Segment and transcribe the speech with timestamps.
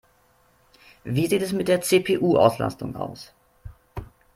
[1.03, 3.35] Wie sieht es mit der CPU-Auslastung aus?